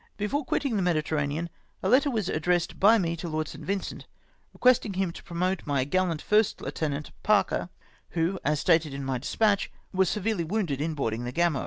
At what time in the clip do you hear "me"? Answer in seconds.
2.97-3.15